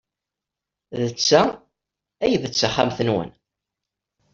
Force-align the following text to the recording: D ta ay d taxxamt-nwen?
D 1.05 1.05
ta 1.27 1.43
ay 2.23 2.33
d 2.41 2.43
taxxamt-nwen? 2.49 3.29